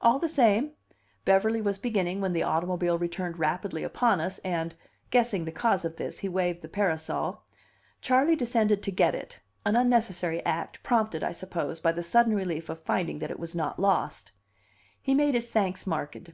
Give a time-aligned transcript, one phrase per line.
[0.00, 0.72] "All the same,"
[1.24, 4.74] Beverly was beginning, when the automobile returned rapidly upon us, and,
[5.10, 7.44] guessing the cause of this, he waved the parasol.
[8.00, 12.68] Charley descended to get it an unnecessary act, prompted, I suppose, by the sudden relief
[12.70, 14.32] of finding that it was not lost.
[15.00, 16.32] He made his thanks marked.